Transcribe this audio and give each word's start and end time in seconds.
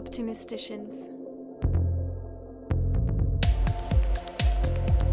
Optimisticians. 0.00 0.88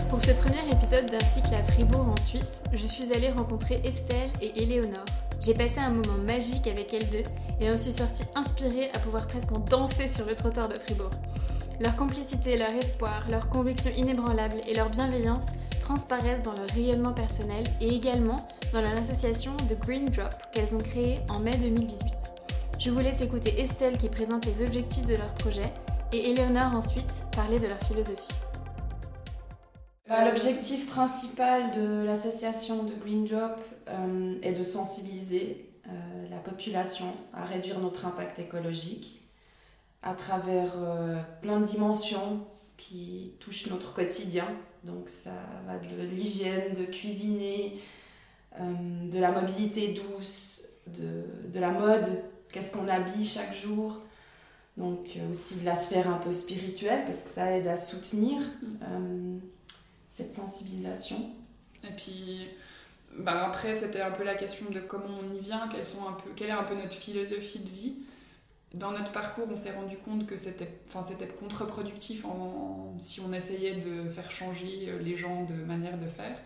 Pour 0.09 0.21
ce 0.21 0.31
premier 0.31 0.63
épisode 0.71 1.11
d'un 1.11 1.19
cycle 1.35 1.53
à 1.53 1.63
Fribourg 1.73 2.07
en 2.07 2.21
Suisse, 2.25 2.63
je 2.71 2.87
suis 2.87 3.11
allée 3.11 3.29
rencontrer 3.29 3.81
Estelle 3.83 4.29
et 4.41 4.63
Éléonore. 4.63 5.03
J'ai 5.41 5.53
passé 5.53 5.79
un 5.79 5.89
moment 5.89 6.23
magique 6.25 6.67
avec 6.67 6.93
elles 6.93 7.09
deux 7.09 7.23
et 7.59 7.69
on 7.69 7.77
suis 7.77 7.91
sortie 7.91 8.23
inspirée 8.33 8.89
à 8.93 8.99
pouvoir 8.99 9.27
presque 9.27 9.51
en 9.51 9.59
danser 9.59 10.07
sur 10.07 10.25
le 10.25 10.35
trottoir 10.35 10.69
de 10.69 10.75
Fribourg. 10.75 11.11
Leur 11.81 11.97
complicité, 11.97 12.55
leur 12.55 12.71
espoir, 12.71 13.25
leur 13.29 13.49
conviction 13.49 13.91
inébranlable 13.97 14.61
et 14.69 14.73
leur 14.73 14.89
bienveillance 14.89 15.47
transparaissent 15.81 16.43
dans 16.43 16.53
leur 16.53 16.69
rayonnement 16.69 17.13
personnel 17.13 17.65
et 17.81 17.93
également 17.93 18.37
dans 18.71 18.81
leur 18.81 18.95
association 18.95 19.51
The 19.69 19.77
Green 19.81 20.05
Drop 20.05 20.33
qu'elles 20.53 20.73
ont 20.73 20.79
créée 20.79 21.19
en 21.29 21.39
mai 21.39 21.57
2018. 21.57 22.36
Je 22.87 22.91
vous 22.93 22.99
laisse 22.99 23.19
écouter 23.19 23.59
Estelle 23.59 23.97
qui 23.97 24.07
présente 24.07 24.45
les 24.45 24.65
objectifs 24.65 25.05
de 25.05 25.15
leur 25.17 25.33
projet 25.33 25.73
et 26.13 26.29
Éléonore 26.29 26.73
ensuite 26.73 27.13
parler 27.35 27.59
de 27.59 27.67
leur 27.67 27.79
philosophie. 27.79 28.31
Bah, 30.07 30.23
l'objectif 30.23 30.87
principal 30.87 31.71
de 31.77 32.05
l'association 32.05 32.83
de 32.83 32.93
Green 32.93 33.25
Drop 33.25 33.59
euh, 33.89 34.35
est 34.41 34.53
de 34.53 34.63
sensibiliser 34.63 35.69
euh, 35.85 35.89
la 36.31 36.37
population 36.37 37.07
à 37.33 37.43
réduire 37.43 37.81
notre 37.81 38.05
impact 38.05 38.39
écologique 38.39 39.21
à 40.01 40.13
travers 40.13 40.71
euh, 40.77 41.21
plein 41.41 41.59
de 41.59 41.65
dimensions 41.65 42.47
qui 42.77 43.33
touchent 43.41 43.67
notre 43.67 43.93
quotidien. 43.93 44.47
Donc 44.85 45.09
ça 45.09 45.35
va 45.67 45.77
de 45.77 46.03
l'hygiène, 46.03 46.73
de 46.73 46.85
cuisiner, 46.85 47.81
de 48.57 49.19
la 49.19 49.31
mobilité 49.31 49.89
douce, 49.89 50.63
de 50.87 51.59
la 51.59 51.71
mode, 51.71 52.23
qu'est-ce 52.57 52.71
qu'on 52.71 52.87
habille 52.87 53.25
chaque 53.25 53.53
jour. 53.55 54.01
Donc 54.77 55.17
aussi 55.31 55.55
de 55.55 55.65
la 55.65 55.75
sphère 55.75 56.09
un 56.09 56.17
peu 56.17 56.31
spirituelle 56.31 57.03
parce 57.05 57.19
que 57.19 57.29
ça 57.29 57.51
aide 57.51 57.67
à 57.67 57.75
soutenir. 57.75 58.39
Mm 58.61 59.39
cette 60.07 60.33
sensibilisation. 60.33 61.29
Et 61.83 61.93
puis, 61.95 62.47
bah 63.17 63.45
après, 63.45 63.73
c'était 63.73 64.01
un 64.01 64.11
peu 64.11 64.23
la 64.23 64.35
question 64.35 64.69
de 64.71 64.79
comment 64.79 65.19
on 65.23 65.33
y 65.33 65.39
vient, 65.39 65.67
quelles 65.67 65.85
sont 65.85 66.07
un 66.07 66.13
peu, 66.13 66.29
quelle 66.35 66.49
est 66.49 66.53
un 66.53 66.63
peu 66.63 66.75
notre 66.75 66.95
philosophie 66.95 67.59
de 67.59 67.69
vie. 67.69 67.95
Dans 68.73 68.91
notre 68.91 69.11
parcours, 69.11 69.47
on 69.49 69.55
s'est 69.55 69.71
rendu 69.71 69.97
compte 69.97 70.25
que 70.25 70.35
c'était 70.35 70.67
contre-productif 71.39 72.25
si 72.97 73.21
on 73.21 73.31
essayait 73.31 73.75
de 73.75 74.09
faire 74.09 74.29
changer 74.29 74.91
les 74.99 75.15
gens 75.15 75.45
de 75.45 75.53
manière 75.53 75.97
de 75.97 76.07
faire. 76.07 76.37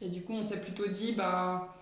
Et 0.00 0.08
du 0.08 0.22
coup, 0.22 0.34
on 0.34 0.42
s'est 0.42 0.60
plutôt 0.60 0.86
dit, 0.86 1.12
bah, 1.12 1.74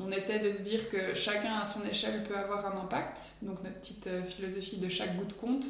on 0.00 0.10
essaie 0.10 0.38
de 0.38 0.50
se 0.50 0.62
dire 0.62 0.88
que 0.88 1.14
chacun 1.14 1.58
à 1.58 1.64
son 1.64 1.84
échelle 1.84 2.24
peut 2.24 2.36
avoir 2.36 2.66
un 2.66 2.80
impact. 2.80 3.32
Donc 3.42 3.62
notre 3.62 3.76
petite 3.76 4.06
euh, 4.06 4.24
philosophie 4.24 4.78
de 4.78 4.88
chaque 4.88 5.16
bout 5.16 5.26
de 5.26 5.32
compte. 5.34 5.66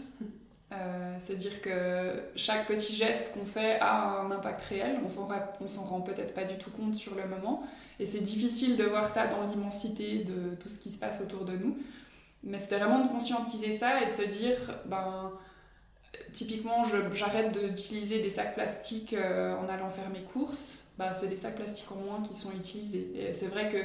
Euh, 0.73 1.17
c'est 1.19 1.35
dire 1.35 1.61
que 1.61 2.23
chaque 2.37 2.69
petit 2.69 2.95
geste 2.95 3.33
qu'on 3.35 3.45
fait 3.45 3.81
a 3.81 4.21
un 4.21 4.31
impact 4.31 4.61
réel. 4.63 5.01
On 5.05 5.09
s'en, 5.09 5.83
rend 5.83 6.01
peut-être 6.01 6.33
pas 6.33 6.45
du 6.45 6.59
tout 6.59 6.71
compte 6.71 6.95
sur 6.95 7.17
le 7.17 7.27
moment. 7.27 7.65
Et 7.99 8.07
c'est 8.07 8.21
difficile 8.21 8.77
de 8.77 8.85
voir 8.85 9.09
ça 9.09 9.27
dans 9.27 9.49
l'immensité 9.49 10.19
de 10.19 10.55
tout 10.55 10.69
ce 10.69 10.79
qui 10.79 10.91
se 10.91 10.99
passe 10.99 11.21
autour 11.21 11.45
de 11.45 11.57
nous. 11.57 11.77
Mais 12.45 12.59
c'était 12.59 12.79
vraiment 12.79 13.05
de 13.05 13.09
conscientiser 13.09 13.73
ça 13.73 14.01
et 14.01 14.07
de 14.07 14.13
se 14.13 14.23
dire, 14.23 14.57
ben, 14.87 15.33
typiquement, 16.33 16.85
j'arrête 17.13 17.53
d'utiliser 17.53 18.23
des 18.23 18.31
sacs 18.31 18.55
plastiques 18.55 19.13
euh, 19.13 19.57
en 19.57 19.67
allant 19.69 19.91
faire 19.91 20.09
mes 20.09 20.23
courses. 20.23 20.79
Ben, 20.99 21.13
c'est 21.13 21.27
des 21.27 21.37
sacs 21.37 21.57
plastiques 21.57 21.91
en 21.91 21.97
moins 21.97 22.23
qui 22.23 22.35
sont 22.37 22.53
utilisés. 22.53 23.31
C'est 23.33 23.49
vrai 23.49 23.69
que 23.69 23.79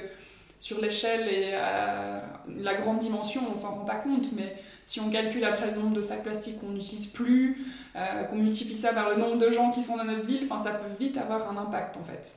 sur 0.57 0.79
l'échelle 0.81 1.27
et 1.27 1.51
la 1.51 2.75
grande 2.75 2.99
dimension, 2.99 3.41
on 3.51 3.55
s'en 3.55 3.75
rend 3.75 3.85
pas 3.85 3.95
compte, 3.95 4.31
mais 4.33 4.55
si 4.85 4.99
on 4.99 5.09
calcule 5.09 5.43
après 5.43 5.71
le 5.71 5.81
nombre 5.81 5.95
de 5.95 6.01
sacs 6.01 6.21
plastiques 6.21 6.59
qu'on 6.59 6.69
n'utilise 6.69 7.07
plus, 7.07 7.57
euh, 7.95 8.23
qu'on 8.25 8.35
multiplie 8.35 8.75
ça 8.75 8.93
par 8.93 9.09
le 9.09 9.15
nombre 9.15 9.37
de 9.37 9.49
gens 9.49 9.71
qui 9.71 9.81
sont 9.81 9.97
dans 9.97 10.03
notre 10.03 10.25
ville, 10.25 10.47
ça 10.47 10.71
peut 10.71 10.93
vite 10.99 11.17
avoir 11.17 11.51
un 11.51 11.57
impact 11.57 11.97
en 11.97 12.03
fait. 12.03 12.35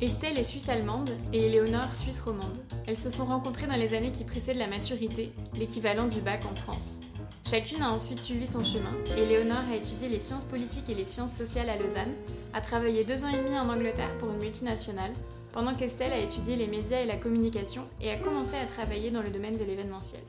Estelle 0.00 0.38
est 0.38 0.44
suisse-allemande 0.44 1.10
et 1.32 1.46
Éléonore 1.46 1.94
suisse-romande. 1.96 2.58
Elles 2.86 2.98
se 2.98 3.10
sont 3.10 3.24
rencontrées 3.24 3.66
dans 3.66 3.76
les 3.76 3.94
années 3.94 4.12
qui 4.12 4.24
précèdent 4.24 4.58
la 4.58 4.68
maturité, 4.68 5.32
l'équivalent 5.54 6.06
du 6.06 6.20
bac 6.20 6.44
en 6.44 6.54
France. 6.54 7.00
Chacune 7.48 7.80
a 7.80 7.90
ensuite 7.90 8.20
suivi 8.20 8.46
son 8.46 8.62
chemin 8.62 8.92
et 9.16 9.22
a 9.22 9.74
étudié 9.74 10.10
les 10.10 10.20
sciences 10.20 10.44
politiques 10.44 10.90
et 10.90 10.94
les 10.94 11.06
sciences 11.06 11.34
sociales 11.34 11.70
à 11.70 11.78
Lausanne, 11.78 12.12
a 12.52 12.60
travaillé 12.60 13.04
deux 13.04 13.24
ans 13.24 13.30
et 13.30 13.38
demi 13.38 13.58
en 13.58 13.70
Angleterre 13.70 14.18
pour 14.18 14.28
une 14.28 14.36
multinationale, 14.36 15.14
pendant 15.52 15.74
qu'Estelle 15.74 16.12
a 16.12 16.18
étudié 16.18 16.56
les 16.56 16.66
médias 16.66 17.00
et 17.00 17.06
la 17.06 17.16
communication 17.16 17.88
et 18.02 18.10
a 18.10 18.18
commencé 18.18 18.54
à 18.54 18.66
travailler 18.66 19.10
dans 19.10 19.22
le 19.22 19.30
domaine 19.30 19.56
de 19.56 19.64
l'événementiel. 19.64 20.20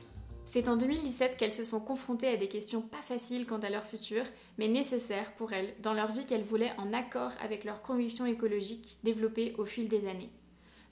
C'est 0.46 0.66
en 0.66 0.78
2017 0.78 1.36
qu'elles 1.36 1.52
se 1.52 1.66
sont 1.66 1.80
confrontées 1.80 2.28
à 2.28 2.38
des 2.38 2.48
questions 2.48 2.80
pas 2.80 3.02
faciles 3.06 3.44
quant 3.44 3.60
à 3.60 3.68
leur 3.68 3.84
futur, 3.84 4.24
mais 4.56 4.68
nécessaires 4.68 5.34
pour 5.34 5.52
elles 5.52 5.74
dans 5.82 5.92
leur 5.92 6.12
vie 6.12 6.24
qu'elles 6.24 6.42
voulaient 6.42 6.72
en 6.78 6.94
accord 6.94 7.32
avec 7.44 7.64
leurs 7.64 7.82
convictions 7.82 8.24
écologiques 8.24 8.96
développées 9.04 9.54
au 9.58 9.66
fil 9.66 9.88
des 9.88 10.08
années. 10.08 10.30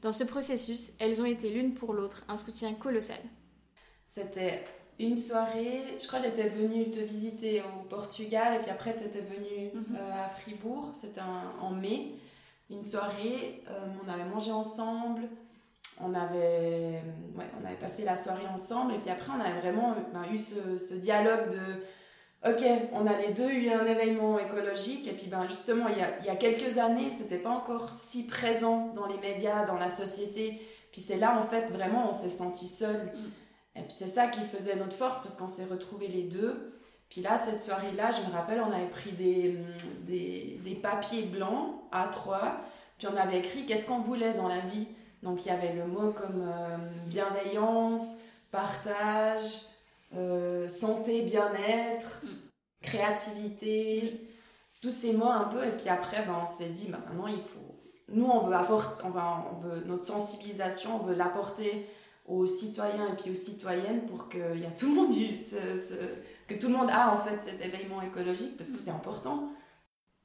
Dans 0.02 0.12
ce 0.12 0.24
processus, 0.24 0.92
elles 0.98 1.22
ont 1.22 1.26
été 1.26 1.48
l'une 1.48 1.72
pour 1.72 1.94
l'autre 1.94 2.22
un 2.28 2.36
soutien 2.36 2.74
colossal. 2.74 3.22
C'était 4.06 4.64
une 4.98 5.14
soirée, 5.14 5.82
je 6.00 6.06
crois 6.06 6.18
que 6.18 6.24
j'étais 6.26 6.48
venue 6.48 6.90
te 6.90 6.98
visiter 6.98 7.62
au 7.62 7.84
Portugal 7.84 8.54
et 8.56 8.58
puis 8.58 8.70
après 8.70 8.96
tu 8.96 9.04
étais 9.04 9.20
venue 9.20 9.70
mhm. 9.72 9.96
euh, 9.96 10.24
à 10.24 10.28
Fribourg, 10.28 10.90
c'était 10.94 11.20
en 11.60 11.70
mai. 11.70 12.14
Une 12.70 12.82
soirée, 12.82 13.62
euh, 13.70 13.86
on 14.04 14.12
avait 14.12 14.26
mangé 14.26 14.50
ensemble, 14.52 15.22
on 16.00 16.14
avait, 16.14 17.02
ouais, 17.36 17.46
on 17.60 17.66
avait 17.66 17.76
passé 17.76 18.04
la 18.04 18.14
soirée 18.14 18.46
ensemble 18.52 18.94
et 18.94 18.98
puis 18.98 19.10
après 19.10 19.32
on 19.36 19.40
avait 19.40 19.60
vraiment 19.60 19.94
ben, 20.12 20.24
eu 20.32 20.38
ce, 20.38 20.76
ce, 20.76 20.94
dialogue 20.94 21.50
de 21.50 22.50
ok, 22.50 22.62
on 22.92 23.06
a 23.06 23.16
les 23.16 23.32
deux 23.32 23.50
eu 23.50 23.70
un 23.70 23.84
événement 23.86 24.38
écologique 24.38 25.08
et 25.08 25.12
puis 25.12 25.26
ben 25.26 25.46
justement 25.48 25.88
il 25.88 25.98
y 25.98 26.02
a, 26.02 26.18
il 26.20 26.26
y 26.26 26.30
a 26.30 26.36
quelques 26.36 26.78
années 26.78 27.10
c'était 27.10 27.38
pas 27.38 27.50
encore 27.50 27.92
si 27.92 28.26
présent 28.26 28.92
dans 28.94 29.06
les 29.06 29.18
médias, 29.18 29.64
dans 29.64 29.78
la 29.78 29.88
société. 29.88 30.60
Puis 30.92 31.00
c'est 31.00 31.16
là 31.16 31.38
en 31.38 31.46
fait 31.46 31.70
vraiment 31.70 32.10
on 32.10 32.12
s'est 32.12 32.28
senti 32.28 32.68
seul. 32.68 33.06
Mm. 33.06 33.30
Et 33.78 33.82
puis 33.82 33.92
c'est 33.92 34.08
ça 34.08 34.26
qui 34.26 34.40
faisait 34.40 34.76
notre 34.76 34.96
force 34.96 35.20
parce 35.20 35.36
qu'on 35.36 35.48
s'est 35.48 35.64
retrouvés 35.64 36.08
les 36.08 36.24
deux. 36.24 36.74
Puis 37.08 37.20
là, 37.22 37.38
cette 37.38 37.62
soirée-là, 37.62 38.10
je 38.10 38.28
me 38.28 38.34
rappelle, 38.34 38.60
on 38.60 38.72
avait 38.72 38.88
pris 38.88 39.12
des, 39.12 39.56
des, 40.02 40.60
des 40.62 40.74
papiers 40.74 41.22
blancs 41.22 41.80
à 41.90 42.08
trois, 42.08 42.60
puis 42.98 43.06
on 43.06 43.16
avait 43.16 43.38
écrit 43.38 43.64
qu'est-ce 43.64 43.86
qu'on 43.86 44.00
voulait 44.00 44.34
dans 44.34 44.48
la 44.48 44.60
vie? 44.60 44.88
Donc 45.22 45.44
il 45.44 45.48
y 45.48 45.50
avait 45.50 45.72
le 45.72 45.86
mot 45.86 46.12
comme 46.12 46.42
euh, 46.42 46.76
bienveillance, 47.06 48.02
partage, 48.50 49.62
euh, 50.16 50.68
santé, 50.68 51.22
bien-être, 51.22 52.20
mm. 52.22 52.28
créativité, 52.82 54.28
tous 54.82 54.90
ces 54.90 55.12
mots 55.12 55.30
un 55.30 55.44
peu. 55.44 55.64
Et 55.64 55.72
puis 55.72 55.88
après, 55.88 56.24
ben, 56.26 56.36
on 56.42 56.46
s'est 56.46 56.68
dit, 56.68 56.88
ben, 56.88 56.98
maintenant 57.06 57.26
il 57.26 57.42
faut. 57.42 57.76
Nous, 58.10 58.24
on 58.24 58.46
veut 58.46 58.54
apporter, 58.54 59.02
on, 59.04 59.10
va, 59.10 59.44
on 59.52 59.58
veut 59.60 59.84
notre 59.84 60.04
sensibilisation, 60.04 60.96
on 60.96 61.04
veut 61.04 61.14
l'apporter 61.14 61.86
aux 62.28 62.46
citoyens 62.46 63.08
et 63.08 63.16
puis 63.16 63.30
aux 63.30 63.34
citoyennes 63.34 64.04
pour 64.06 64.28
que 64.28 64.56
y 64.56 64.66
a 64.66 64.70
tout 64.70 64.86
le 64.86 64.94
monde 64.94 65.14
que 66.46 66.54
tout 66.54 66.68
le 66.68 66.74
monde 66.74 66.90
a 66.90 67.12
en 67.12 67.16
fait 67.16 67.40
cet 67.40 67.64
éveillement 67.64 68.02
écologique 68.02 68.56
parce 68.56 68.70
que 68.70 68.78
c'est 68.78 68.90
important. 68.90 69.50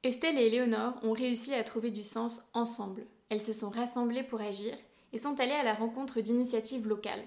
Estelle 0.02 0.38
et 0.38 0.46
Éléonore 0.46 0.94
ont 1.02 1.12
réussi 1.12 1.54
à 1.54 1.64
trouver 1.64 1.90
du 1.90 2.02
sens 2.02 2.42
ensemble. 2.52 3.06
Elles 3.30 3.40
se 3.40 3.54
sont 3.54 3.70
rassemblées 3.70 4.22
pour 4.22 4.40
agir 4.40 4.74
et 5.12 5.18
sont 5.18 5.40
allées 5.40 5.52
à 5.52 5.62
la 5.62 5.74
rencontre 5.74 6.20
d'initiatives 6.20 6.86
locales. 6.86 7.24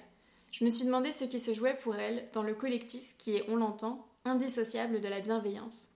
Je 0.51 0.63
me 0.63 0.69
suis 0.69 0.85
demandé 0.85 1.11
ce 1.11 1.25
qui 1.25 1.39
se 1.39 1.53
jouait 1.53 1.77
pour 1.81 1.95
elles 1.95 2.29
dans 2.33 2.43
le 2.43 2.53
collectif 2.53 3.15
qui 3.17 3.35
est, 3.35 3.49
on 3.49 3.55
l'entend, 3.55 4.07
indissociable 4.25 5.01
de 5.01 5.07
la 5.07 5.21
bienveillance. 5.21 5.89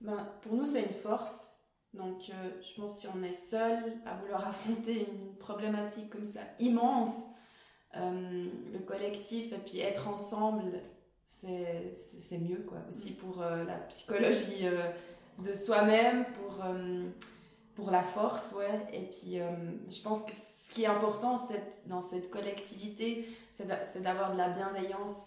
Ben, 0.00 0.28
pour 0.42 0.54
nous, 0.54 0.66
c'est 0.66 0.82
une 0.82 0.92
force. 0.92 1.52
Donc, 1.94 2.30
euh, 2.30 2.50
je 2.60 2.80
pense 2.80 2.94
que 2.94 3.00
si 3.00 3.08
on 3.14 3.22
est 3.22 3.32
seul 3.32 3.78
à 4.04 4.14
vouloir 4.16 4.46
affronter 4.48 5.06
une 5.10 5.34
problématique 5.36 6.10
comme 6.10 6.24
ça 6.24 6.40
immense, 6.58 7.22
euh, 7.96 8.46
le 8.72 8.78
collectif 8.80 9.52
et 9.52 9.58
puis 9.58 9.80
être 9.80 10.08
ensemble, 10.08 10.64
c'est 11.24 12.38
mieux 12.38 12.64
quoi. 12.66 12.78
Aussi 12.88 13.12
pour 13.12 13.42
euh, 13.42 13.64
la 13.64 13.76
psychologie 13.88 14.66
euh, 14.66 14.88
de 15.38 15.52
soi-même, 15.52 16.24
pour, 16.34 16.64
pour 17.74 17.90
la 17.90 18.02
force, 18.02 18.54
ouais. 18.54 18.86
Et 18.92 19.02
puis 19.02 19.38
je 19.90 20.02
pense 20.02 20.24
que 20.24 20.32
ce 20.32 20.72
qui 20.72 20.84
est 20.84 20.86
important 20.86 21.36
dans 21.86 22.00
cette 22.00 22.30
collectivité, 22.30 23.28
c'est 23.52 24.02
d'avoir 24.02 24.32
de 24.32 24.38
la 24.38 24.48
bienveillance. 24.48 25.26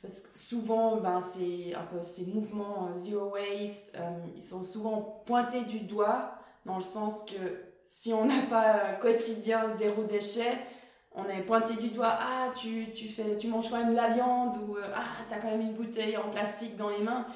Parce 0.00 0.20
que 0.20 0.36
souvent, 0.36 0.96
ben, 0.96 1.20
c'est 1.20 1.74
un 1.74 1.84
peu 1.84 2.02
ces 2.02 2.26
mouvements 2.26 2.92
zero 2.94 3.34
waste, 3.34 3.96
ils 4.34 4.42
sont 4.42 4.62
souvent 4.62 5.22
pointés 5.26 5.64
du 5.64 5.80
doigt 5.80 6.34
dans 6.64 6.76
le 6.76 6.82
sens 6.82 7.24
que 7.24 7.62
si 7.84 8.12
on 8.12 8.24
n'a 8.24 8.42
pas 8.48 8.88
un 8.88 8.94
quotidien 8.94 9.68
zéro 9.68 10.04
déchet, 10.04 10.58
on 11.14 11.28
est 11.28 11.42
pointé 11.42 11.74
du 11.74 11.88
doigt, 11.88 12.18
ah, 12.20 12.52
tu, 12.56 12.90
tu, 12.92 13.08
fais, 13.08 13.36
tu 13.36 13.48
manges 13.48 13.68
quand 13.68 13.78
même 13.78 13.90
de 13.90 13.96
la 13.96 14.08
viande, 14.08 14.56
ou 14.56 14.76
ah, 14.82 14.96
ah, 14.96 15.24
t'as 15.28 15.38
quand 15.38 15.50
même 15.50 15.60
une 15.60 15.74
bouteille 15.74 16.16
en 16.16 16.30
plastique 16.30 16.76
dans 16.76 16.88
les 16.88 17.02
mains. 17.02 17.26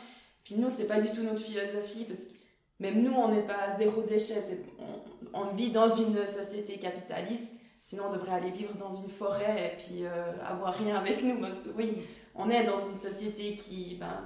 Puis 0.45 0.55
nous, 0.57 0.71
c'est 0.71 0.87
pas 0.87 1.01
du 1.01 1.11
tout 1.11 1.23
notre 1.23 1.43
philosophie, 1.43 2.05
parce 2.05 2.25
que 2.25 2.33
même 2.79 3.03
nous, 3.03 3.13
on 3.13 3.29
n'est 3.29 3.47
pas 3.47 3.77
zéro 3.79 4.03
déchet. 4.03 4.43
On, 4.79 5.41
on, 5.41 5.55
vit 5.55 5.71
dans 5.71 5.89
une 5.89 6.27
société 6.27 6.79
capitaliste, 6.79 7.55
sinon 7.81 8.05
on 8.09 8.13
devrait 8.13 8.33
aller 8.33 8.51
vivre 8.51 8.75
dans 8.75 8.91
une 8.91 9.09
forêt 9.09 9.73
et 9.73 9.77
puis 9.77 10.05
euh, 10.05 10.33
avoir 10.45 10.75
rien 10.75 10.97
avec 10.97 11.23
nous. 11.23 11.39
Oui, 11.77 12.03
on 12.35 12.51
est 12.51 12.65
dans 12.65 12.79
une 12.79 12.95
société 12.95 13.55
qui, 13.55 13.97
ben, 13.97 14.21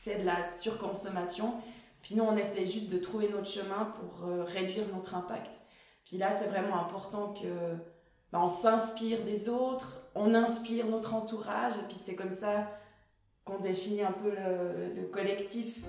c'est 0.00 0.20
de 0.20 0.24
la 0.24 0.42
surconsommation. 0.44 1.54
Puis 2.02 2.14
nous, 2.14 2.24
on 2.24 2.36
essaie 2.36 2.66
juste 2.66 2.90
de 2.90 2.98
trouver 2.98 3.28
notre 3.28 3.48
chemin 3.48 3.92
pour 3.98 4.28
euh, 4.28 4.44
réduire 4.44 4.84
notre 4.94 5.16
impact. 5.16 5.58
Puis 6.04 6.18
là, 6.18 6.30
c'est 6.30 6.46
vraiment 6.46 6.80
important 6.80 7.34
que 7.34 7.76
on 8.42 8.48
s'inspire 8.48 9.22
des 9.24 9.48
autres, 9.48 10.02
on 10.14 10.34
inspire 10.34 10.86
notre 10.86 11.14
entourage, 11.14 11.74
et 11.74 11.86
puis 11.88 11.96
c'est 11.96 12.14
comme 12.14 12.30
ça 12.30 12.70
qu'on 13.44 13.58
définit 13.58 14.02
un 14.02 14.12
peu 14.12 14.30
le, 14.30 14.94
le 15.00 15.06
collectif. 15.06 15.80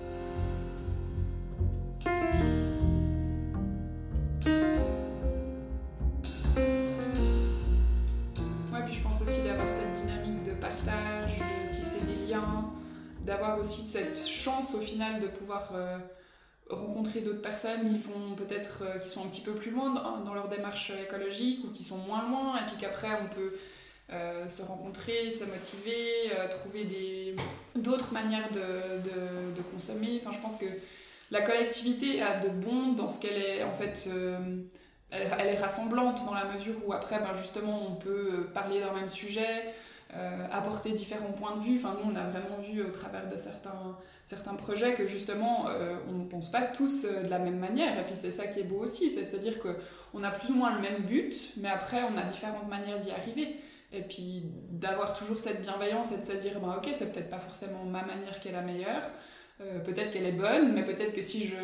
d'avoir 13.28 13.58
aussi 13.58 13.86
cette 13.86 14.26
chance 14.26 14.74
au 14.74 14.80
final 14.80 15.20
de 15.20 15.28
pouvoir 15.28 15.70
euh, 15.74 15.98
rencontrer 16.70 17.20
d'autres 17.20 17.42
personnes 17.42 17.88
qui 17.88 17.98
font 17.98 18.34
peut-être 18.36 18.82
euh, 18.82 18.98
qui 18.98 19.08
sont 19.08 19.24
un 19.24 19.28
petit 19.28 19.40
peu 19.40 19.52
plus 19.52 19.70
loin 19.70 20.20
dans, 20.24 20.34
leur 20.34 20.48
démarche 20.48 20.90
écologique 20.90 21.64
ou 21.64 21.72
qui 21.72 21.82
sont 21.82 21.98
moins 21.98 22.28
loin 22.28 22.56
et 22.58 22.66
puis 22.66 22.76
qu'après 22.78 23.08
on 23.22 23.34
peut 23.34 23.54
euh, 24.12 24.48
se 24.48 24.62
rencontrer, 24.62 25.30
se 25.30 25.44
motiver, 25.44 26.30
trouver 26.50 26.84
des 26.84 27.36
d'autres 27.74 28.12
manières 28.12 28.50
de, 28.52 29.00
de, 29.54 29.62
consommer. 29.72 30.20
Enfin, 30.20 30.32
je 30.32 30.40
pense 30.40 30.56
que 30.56 30.66
la 31.30 31.42
collectivité 31.42 32.22
a 32.22 32.38
de 32.40 32.48
bon 32.48 32.92
dans 32.92 33.08
ce 33.08 33.20
qu'elle 33.20 33.40
est 33.40 33.62
en 33.62 33.72
fait. 33.72 34.08
Elle, 35.10 35.26
elle, 35.38 35.46
est 35.46 35.58
rassemblante 35.58 36.24
dans 36.26 36.34
la 36.34 36.44
mesure 36.44 36.74
où 36.86 36.92
après, 36.92 37.18
ben, 37.18 37.34
justement, 37.34 37.82
on 37.88 37.94
peut 37.94 38.46
parler 38.52 38.80
d'un 38.80 38.92
même 38.92 39.08
sujet, 39.08 39.72
euh, 40.16 40.46
apporter 40.50 40.92
différents 40.92 41.32
points 41.32 41.56
de 41.56 41.60
vue. 41.62 41.76
Enfin, 41.76 41.94
nous, 42.02 42.10
on 42.10 42.16
a 42.16 42.24
vraiment 42.24 42.62
vu 42.62 42.82
au 42.82 42.90
travers 42.90 43.28
de 43.28 43.36
certains, 43.36 43.98
certains 44.24 44.54
projets 44.54 44.94
que 44.94 45.06
justement, 45.06 45.66
euh, 45.68 45.96
on 46.08 46.12
ne 46.12 46.24
pense 46.24 46.50
pas 46.50 46.62
tous 46.62 47.04
euh, 47.04 47.24
de 47.24 47.28
la 47.28 47.38
même 47.38 47.58
manière. 47.58 47.98
Et 47.98 48.04
puis, 48.04 48.16
c'est 48.16 48.30
ça 48.30 48.46
qui 48.46 48.60
est 48.60 48.64
beau 48.64 48.78
aussi, 48.78 49.10
c'est 49.10 49.24
de 49.24 49.28
se 49.28 49.36
dire 49.36 49.58
qu'on 49.60 50.24
a 50.24 50.30
plus 50.30 50.50
ou 50.50 50.54
moins 50.54 50.74
le 50.74 50.80
même 50.80 51.02
but, 51.02 51.52
mais 51.58 51.68
après, 51.68 52.00
on 52.04 52.16
a 52.16 52.22
différentes 52.22 52.68
manières 52.70 52.98
d'y 52.98 53.10
arriver. 53.10 53.56
Et 53.92 54.00
puis, 54.00 54.44
d'avoir 54.70 55.12
toujours 55.12 55.38
cette 55.38 55.60
bienveillance 55.60 56.10
et 56.12 56.16
de 56.16 56.22
se 56.22 56.32
dire, 56.32 56.58
ben, 56.58 56.76
ok, 56.78 56.88
c'est 56.94 57.12
peut-être 57.12 57.28
pas 57.28 57.38
forcément 57.38 57.84
ma 57.84 58.02
manière 58.02 58.40
qui 58.40 58.48
est 58.48 58.52
la 58.52 58.62
meilleure. 58.62 59.10
peut-être 59.84 60.12
qu'elle 60.12 60.26
est 60.26 60.32
bonne, 60.32 60.72
mais 60.72 60.84
peut-être 60.84 61.12
que 61.12 61.22
si 61.22 61.46
je 61.46 61.56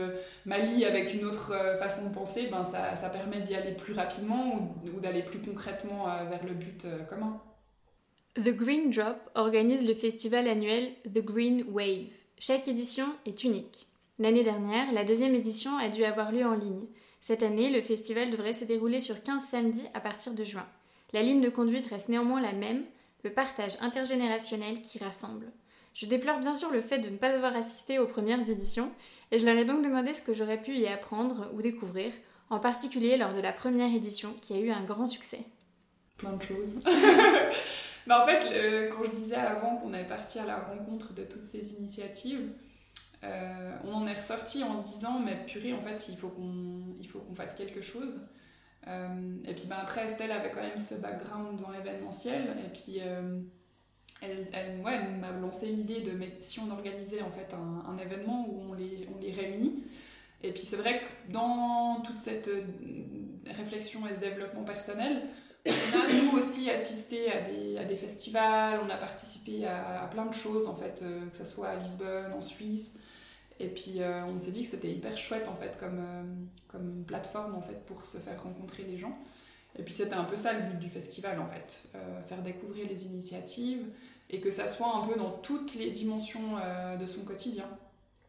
m'allie 0.45 0.85
avec 0.85 1.15
une 1.15 1.25
autre 1.25 1.55
façon 1.79 2.05
de 2.05 2.15
penser, 2.15 2.49
ben 2.51 2.65
ça, 2.65 2.97
ça 2.97 3.09
permet 3.09 3.41
d'y 3.41 3.55
aller 3.55 3.73
plus 3.73 3.95
rapidement 3.95 4.75
ou 4.85 5.01
d'aller 5.01 5.23
plus 5.23 5.41
concrètement 5.41 6.07
vers 6.29 6.45
le 6.45 6.55
but 6.55 6.87
commun. 7.09 7.41
The 8.35 8.49
Green 8.49 8.91
Drop 8.91 9.31
organise 9.37 9.87
le 9.87 9.95
festival 9.95 10.49
annuel 10.49 10.93
The 11.05 11.25
Green 11.25 11.65
Wave. 11.71 12.09
Chaque 12.37 12.67
édition 12.67 13.07
est 13.27 13.45
unique. 13.45 13.87
L'année 14.19 14.43
dernière, 14.43 14.93
la 14.93 15.05
deuxième 15.05 15.37
édition 15.37 15.79
a 15.79 15.89
dû 15.89 16.03
avoir 16.03 16.33
lieu 16.33 16.45
en 16.45 16.55
ligne. 16.55 16.87
Cette 17.23 17.45
année, 17.45 17.71
le 17.71 17.81
festival 17.81 18.33
devrait 18.33 18.53
se 18.53 18.65
dérouler 18.65 19.01
sur 19.01 19.23
15 19.23 19.41
samedis 19.53 19.87
à 19.95 20.01
partir 20.01 20.33
de 20.33 20.43
juin. 20.43 20.67
La 21.13 21.23
ligne 21.23 21.43
de 21.43 21.49
conduite 21.49 21.87
reste 21.87 22.09
néanmoins 22.09 22.41
la 22.41 22.53
même, 22.53 22.83
le 23.23 23.31
partage 23.31 23.77
intergénérationnel 23.81 24.83
qui 24.83 24.99
rassemble. 24.99 25.53
Je 25.95 26.07
déplore 26.07 26.41
bien 26.41 26.57
sûr 26.57 26.73
le 26.73 26.81
fait 26.81 26.99
de 26.99 27.11
ne 27.11 27.17
pas 27.17 27.31
avoir 27.31 27.55
assisté 27.55 28.01
aux 28.01 28.09
premières 28.09 28.51
éditions, 28.51 28.91
et 29.31 29.39
je 29.39 29.47
leur 29.47 29.57
ai 29.57 29.65
donc 29.65 29.85
demandé 29.85 30.13
ce 30.13 30.23
que 30.23 30.35
j'aurais 30.35 30.61
pu 30.61 30.75
y 30.75 30.89
apprendre 30.89 31.53
ou 31.55 31.63
découvrir, 31.63 32.11
en 32.51 32.59
particulier 32.59 33.17
lors 33.17 33.33
de 33.33 33.41
la 33.41 33.53
première 33.53 33.95
édition 33.95 34.35
qui 34.43 34.55
a 34.55 34.59
eu 34.59 34.71
un 34.71 34.83
grand 34.83 35.07
succès. 35.07 35.45
Plein 36.19 36.33
de 36.33 36.43
choses. 36.43 36.81
Bah, 38.07 38.23
en 38.23 38.27
fait, 38.27 38.91
quand 38.91 39.05
je 39.05 39.11
disais 39.11 39.37
avant 39.37 39.77
qu'on 39.77 39.93
avait 39.95 40.07
parti 40.07 40.39
à 40.39 40.45
la 40.45 40.59
rencontre 40.59 41.15
de 41.15 41.25
toutes 41.25 41.41
ces 41.41 41.75
initiatives, 41.75 42.51
euh, 43.25 43.77
on 43.85 43.95
en 43.95 44.07
est 44.07 44.15
ressorti 44.15 44.63
en 44.63 44.75
se 44.75 44.91
disant, 44.91 45.19
mais 45.19 45.37
purée, 45.47 45.73
en 45.73 45.81
fait, 45.81 46.09
il 46.09 46.17
faut 46.17 46.29
qu'on 46.29 47.35
fasse 47.35 47.55
quelque 47.55 47.81
chose. 47.81 48.21
Euh, 48.87 49.37
et 49.47 49.55
puis 49.55 49.67
ben, 49.67 49.77
après, 49.81 50.07
Estelle 50.07 50.31
avait 50.31 50.51
quand 50.51 50.61
même 50.61 50.79
ce 50.79 50.97
background 50.97 51.61
dans 51.61 51.71
l'événementiel. 51.71 52.57
Et 52.65 52.69
puis, 52.69 53.01
euh, 53.01 53.41
elle, 54.21 54.49
elle, 54.53 54.81
ouais, 54.81 55.03
m'a 55.09 55.31
lancé 55.31 55.67
l'idée 55.67 56.03
de 56.03 56.13
si 56.39 56.61
on 56.61 56.71
organisait 56.71 57.23
en 57.23 57.31
fait 57.31 57.55
un, 57.55 57.91
un, 57.91 57.99
événement 57.99 58.47
où 58.49 58.71
on 58.71 58.75
les, 58.75 59.09
on 59.15 59.19
les 59.19 59.33
réunit. 59.33 59.85
Et 60.43 60.53
puis 60.53 60.63
c'est 60.63 60.77
vrai 60.77 61.01
que 61.01 61.33
dans 61.33 62.03
toute 62.03 62.19
cette 62.19 62.51
réflexion 63.47 64.07
et 64.07 64.13
ce 64.13 64.21
développement 64.21 64.65
personnel, 64.65 65.23
on 65.67 65.71
a 65.71 66.13
nous 66.13 66.37
aussi 66.37 66.71
assisté 66.71 67.33
à 67.33 67.41
des, 67.85 67.97
festivals, 67.97 68.81
on 68.85 68.91
a 68.91 68.97
participé 68.97 69.67
à, 69.67 70.07
plein 70.11 70.27
de 70.27 70.35
choses 70.35 70.67
en 70.67 70.75
fait, 70.75 71.01
euh, 71.03 71.27
que 71.31 71.37
ce 71.37 71.45
soit 71.45 71.69
à 71.69 71.77
Lisbonne, 71.77 72.33
en 72.33 72.43
Suisse. 72.43 72.93
Et 73.61 73.69
puis 73.69 74.01
euh, 74.03 74.25
on 74.27 74.39
s'est 74.39 74.51
dit 74.51 74.63
que 74.63 74.69
c'était 74.69 74.91
hyper 74.91 75.17
chouette 75.17 75.49
en 75.49 75.55
fait 75.55 75.79
comme, 75.79 76.01
euh, 76.01 76.23
comme 76.69 77.05
plateforme 77.07 77.55
en 77.55 77.63
fait 77.63 77.85
pour 77.87 78.05
se 78.05 78.19
faire 78.19 78.43
rencontrer 78.43 78.83
les 78.83 78.99
gens. 78.99 79.17
Et 79.79 79.83
puis 79.83 79.95
c'était 79.95 80.15
un 80.15 80.25
peu 80.25 80.37
ça 80.37 80.53
le 80.53 80.61
but 80.61 80.79
du 80.79 80.89
festival 80.89 81.41
en 81.41 81.49
fait, 81.49 81.83
faire 82.27 82.43
découvrir 82.43 82.89
les 82.89 83.07
initiatives 83.07 83.85
et 84.31 84.39
que 84.39 84.53
ça 84.53 84.69
soit 84.69 84.95
un 84.95 85.05
peu 85.05 85.19
dans 85.19 85.33
toutes 85.33 85.75
les 85.75 85.91
dimensions 85.91 86.59
de 86.97 87.07
son 87.07 87.23
quotidien. 87.23 87.65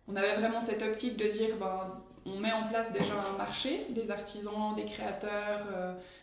On 0.07 0.15
avait 0.15 0.33
vraiment 0.37 0.59
cette 0.59 0.81
optique 0.81 1.17
de 1.17 1.27
dire 1.27 1.55
ben, 1.59 2.01
on 2.25 2.39
met 2.39 2.51
en 2.51 2.67
place 2.67 2.91
déjà 2.91 3.13
un 3.13 3.37
marché 3.37 3.85
des 3.91 4.09
artisans, 4.09 4.73
des 4.75 4.85
créateurs, 4.85 5.67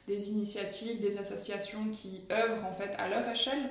des 0.06 0.30
initiatives, 0.30 1.00
des 1.00 1.18
associations 1.18 1.88
qui 1.90 2.24
œuvrent 2.30 2.64
en 2.64 2.72
fait 2.72 2.94
à 2.98 3.08
leur 3.08 3.26
échelle 3.28 3.70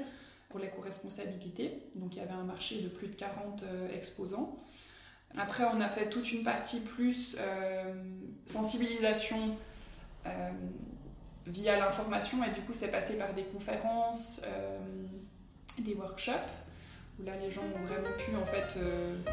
pour 0.49 0.59
l'éco-responsabilité. 0.59 1.81
Donc 1.95 2.15
il 2.15 2.19
y 2.19 2.21
avait 2.21 2.33
un 2.33 2.43
marché 2.43 2.81
de 2.81 2.87
plus 2.87 3.07
de 3.07 3.15
40 3.15 3.63
euh, 3.63 3.95
exposants. 3.95 4.59
Après, 5.37 5.63
on 5.63 5.79
a 5.79 5.87
fait 5.87 6.09
toute 6.09 6.31
une 6.33 6.43
partie 6.43 6.81
plus 6.81 7.37
euh, 7.39 7.93
sensibilisation 8.45 9.55
euh, 10.25 10.51
via 11.47 11.79
l'information 11.79 12.43
et 12.43 12.49
du 12.51 12.61
coup, 12.61 12.73
c'est 12.73 12.89
passé 12.89 13.13
par 13.13 13.33
des 13.33 13.43
conférences, 13.43 14.41
des 15.79 15.93
workshops 15.93 16.33
où 17.17 17.25
là, 17.25 17.31
les 17.41 17.49
gens 17.49 17.61
ont 17.61 17.85
vraiment 17.85 18.15
pu 18.17 18.35
en 18.35 18.45
fait 18.45 18.77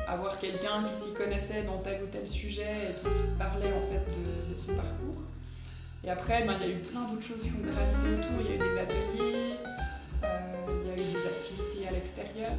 avoir 0.06 0.38
quelqu'un 0.38 0.84
qui 0.84 0.94
s'y 0.94 1.12
connaissait 1.14 1.64
dans 1.64 1.78
tel 1.78 2.02
ou 2.04 2.06
tel 2.06 2.28
sujet 2.28 2.70
et 2.90 2.92
puis 2.92 3.10
qui 3.10 3.38
parlait 3.38 3.72
en 3.72 3.82
fait 3.82 4.06
de 4.50 4.56
son 4.56 4.74
parcours. 4.74 5.22
Et 6.04 6.10
après, 6.10 6.44
ben, 6.44 6.56
il 6.60 6.68
y 6.68 6.72
a 6.72 6.74
eu 6.74 6.78
plein 6.78 7.04
d'autres 7.04 7.22
choses 7.22 7.42
qui 7.42 7.50
ont 7.50 7.70
gravité 7.70 8.14
autour. 8.14 8.40
Il 8.40 8.46
y 8.46 8.52
a 8.52 8.54
eu 8.54 8.58
des 8.58 8.78
ateliers, 8.78 9.56
euh, 10.24 10.80
il 10.82 10.88
y 10.88 10.90
a 10.90 10.94
eu 10.94 11.12
des 11.12 11.26
activités 11.26 11.88
à 11.88 11.90
l'extérieur. 11.90 12.52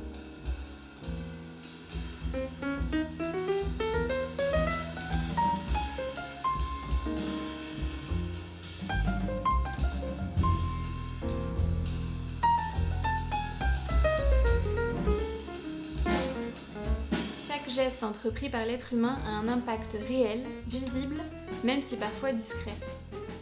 Chaque 17.48 17.70
geste 17.70 18.04
entrepris 18.04 18.50
par 18.50 18.66
l'être 18.66 18.94
humain 18.94 19.18
a 19.26 19.30
un 19.30 19.48
impact 19.48 19.96
réel, 20.08 20.44
visible, 20.68 21.22
même 21.64 21.82
si 21.82 21.96
parfois 21.96 22.34
discret. 22.34 22.76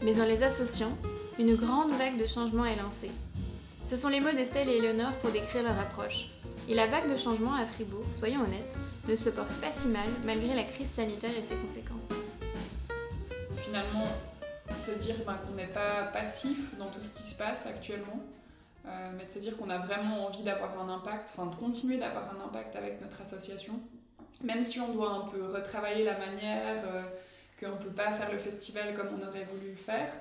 Mais 0.07 0.21
en 0.21 0.25
les 0.25 0.41
associant, 0.41 0.97
une 1.37 1.55
grande 1.55 1.91
vague 1.97 2.17
de 2.17 2.25
changement 2.25 2.63
est 2.63 2.77
lancée. 2.77 3.11
Ce 3.83 3.97
sont 3.97 4.07
les 4.07 4.21
mots 4.21 4.31
d'Estelle 4.31 4.69
et 4.69 4.77
Eleonore 4.77 5.11
pour 5.15 5.31
décrire 5.31 5.63
leur 5.63 5.77
approche. 5.77 6.29
Et 6.69 6.75
la 6.75 6.87
vague 6.87 7.11
de 7.11 7.17
changement 7.17 7.53
à 7.53 7.65
Fribourg, 7.65 8.05
soyons 8.17 8.39
honnêtes, 8.39 8.73
ne 9.05 9.17
se 9.17 9.29
porte 9.29 9.51
pas 9.59 9.73
si 9.75 9.89
mal 9.89 10.07
malgré 10.23 10.55
la 10.55 10.63
crise 10.63 10.89
sanitaire 10.91 11.31
et 11.31 11.41
ses 11.41 11.55
conséquences. 11.55 12.17
Finalement, 13.65 14.07
se 14.77 14.91
dire 14.91 15.15
ben, 15.25 15.37
qu'on 15.45 15.55
n'est 15.55 15.67
pas 15.67 16.03
passif 16.13 16.77
dans 16.77 16.87
tout 16.87 17.01
ce 17.01 17.13
qui 17.13 17.23
se 17.23 17.35
passe 17.35 17.67
actuellement, 17.67 18.21
euh, 18.85 19.11
mais 19.17 19.25
de 19.25 19.29
se 19.29 19.39
dire 19.39 19.57
qu'on 19.57 19.69
a 19.69 19.79
vraiment 19.79 20.27
envie 20.27 20.43
d'avoir 20.43 20.79
un 20.79 20.87
impact, 20.87 21.33
enfin 21.35 21.51
de 21.51 21.55
continuer 21.57 21.97
d'avoir 21.97 22.33
un 22.33 22.45
impact 22.45 22.77
avec 22.77 23.01
notre 23.01 23.19
association, 23.19 23.73
même 24.41 24.63
si 24.63 24.79
on 24.79 24.93
doit 24.93 25.11
un 25.11 25.27
peu 25.27 25.43
retravailler 25.47 26.05
la 26.05 26.17
manière, 26.17 26.77
euh, 26.85 27.03
qu'on 27.59 27.71
ne 27.71 27.77
peut 27.77 27.91
pas 27.91 28.11
faire 28.11 28.31
le 28.31 28.37
festival 28.37 28.93
comme 28.95 29.07
on 29.19 29.27
aurait 29.27 29.45
voulu 29.45 29.71
le 29.71 29.75
faire. 29.75 30.11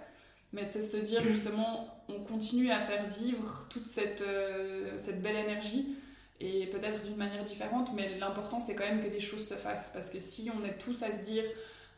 Mais 0.52 0.68
c'est 0.68 0.82
se 0.82 0.96
dire 0.96 1.22
justement, 1.22 2.02
on 2.08 2.20
continue 2.20 2.70
à 2.70 2.80
faire 2.80 3.06
vivre 3.06 3.66
toute 3.68 3.86
cette, 3.86 4.22
euh, 4.22 4.96
cette 4.96 5.20
belle 5.20 5.36
énergie 5.36 5.96
et 6.40 6.66
peut-être 6.66 7.02
d'une 7.02 7.16
manière 7.16 7.44
différente, 7.44 7.90
mais 7.94 8.18
l'important 8.18 8.60
c'est 8.60 8.74
quand 8.74 8.84
même 8.84 9.02
que 9.02 9.08
des 9.08 9.20
choses 9.20 9.46
se 9.46 9.54
fassent 9.54 9.90
parce 9.92 10.10
que 10.10 10.18
si 10.18 10.50
on 10.54 10.64
est 10.64 10.78
tous 10.78 11.02
à 11.02 11.10
se 11.10 11.22
dire, 11.22 11.44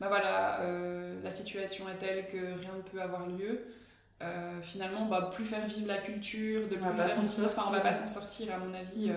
bah 0.00 0.08
voilà, 0.08 0.60
euh, 0.62 1.20
la 1.22 1.30
situation 1.30 1.88
est 1.88 1.98
telle 1.98 2.26
que 2.28 2.38
rien 2.38 2.76
ne 2.76 2.82
peut 2.82 3.02
avoir 3.02 3.26
lieu, 3.26 3.66
euh, 4.22 4.60
finalement, 4.62 5.06
bah, 5.06 5.30
plus 5.32 5.44
faire 5.44 5.66
vivre 5.66 5.86
la 5.86 5.98
culture, 5.98 6.68
de 6.68 6.76
plus 6.76 6.84
on 6.84 6.94
va 6.94 7.06
faire 7.06 7.22
vivre, 7.22 7.46
enfin 7.46 7.64
on 7.68 7.72
va 7.72 7.80
pas 7.80 7.92
s'en 7.92 8.06
sortir 8.06 8.54
à 8.54 8.58
mon 8.58 8.72
avis, 8.74 9.12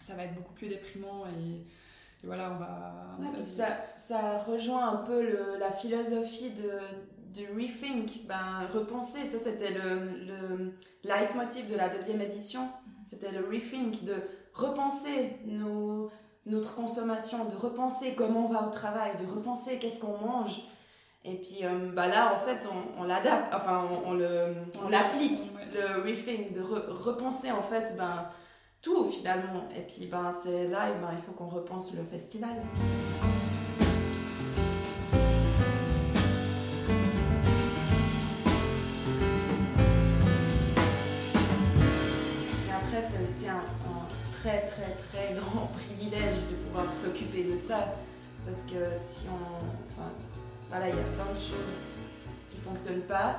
ça 0.00 0.14
va 0.14 0.24
être 0.24 0.34
beaucoup 0.34 0.54
plus 0.54 0.68
déprimant 0.68 1.26
et 1.26 1.64
voilà, 2.24 2.52
on 2.52 2.58
va. 2.58 3.16
Ouais, 3.20 3.32
puis 3.32 3.42
ça, 3.42 3.66
ça 3.96 4.38
rejoint 4.38 4.88
un 4.88 4.96
peu 4.96 5.22
le, 5.22 5.58
la 5.58 5.70
philosophie 5.70 6.50
de, 6.50 6.70
du 7.32 7.46
rethink, 7.48 8.26
ben, 8.26 8.66
repenser. 8.72 9.26
Ça, 9.26 9.38
c'était 9.38 9.70
le, 9.70 10.26
le 10.26 10.72
leitmotiv 11.04 11.70
de 11.70 11.76
la 11.76 11.88
deuxième 11.88 12.20
édition. 12.20 12.68
C'était 13.04 13.32
le 13.32 13.44
rethink, 13.46 14.04
de 14.04 14.14
repenser 14.54 15.36
nos, 15.46 16.10
notre 16.46 16.74
consommation, 16.74 17.44
de 17.46 17.56
repenser 17.56 18.14
comment 18.14 18.46
on 18.46 18.52
va 18.52 18.66
au 18.66 18.70
travail, 18.70 19.12
de 19.20 19.26
repenser 19.26 19.78
qu'est-ce 19.78 20.00
qu'on 20.00 20.18
mange. 20.18 20.62
Et 21.24 21.36
puis 21.36 21.60
euh, 21.64 21.90
bah 21.92 22.08
là, 22.08 22.34
en 22.34 22.46
fait, 22.46 22.68
on, 22.68 23.00
on 23.00 23.04
l'adapte, 23.04 23.52
enfin, 23.54 23.84
on, 24.04 24.10
on 24.10 24.14
le, 24.14 24.54
on 24.84 24.88
l'applique, 24.88 25.40
le 25.72 26.02
rethink, 26.02 26.52
de 26.52 26.60
repenser 26.60 27.50
en 27.50 27.62
fait 27.62 27.96
ben, 27.96 28.26
tout 28.82 29.08
finalement. 29.08 29.68
Et 29.76 29.82
puis 29.82 30.06
ben, 30.06 30.32
c'est 30.32 30.68
là, 30.68 30.90
ben, 31.00 31.10
il 31.16 31.22
faut 31.22 31.32
qu'on 31.32 31.46
repense 31.46 31.94
le 31.94 32.02
festival. 32.02 32.56
Et 42.66 42.72
après, 42.72 43.02
c'est 43.08 43.22
aussi 43.22 43.48
un, 43.48 43.54
un 43.54 44.40
très 44.40 44.66
très 44.66 44.90
très 44.90 45.34
grand 45.34 45.66
privilège 45.74 46.36
de 46.50 46.56
pouvoir 46.56 46.92
s'occuper 46.92 47.44
de 47.44 47.54
ça. 47.54 47.92
Parce 48.44 48.64
que 48.64 48.94
si 48.94 49.22
on. 49.28 50.02
Enfin, 50.02 50.10
voilà, 50.68 50.88
il 50.88 50.96
y 50.96 50.98
a 50.98 51.02
plein 51.02 51.32
de 51.32 51.38
choses 51.38 51.86
qui 52.48 52.56
ne 52.56 52.62
fonctionnent 52.62 53.02
pas, 53.02 53.36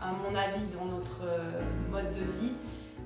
à 0.00 0.12
mon 0.12 0.34
avis, 0.36 0.66
dans 0.66 0.84
notre 0.84 1.22
euh, 1.24 1.62
mode 1.90 2.10
de 2.10 2.30
vie. 2.38 2.52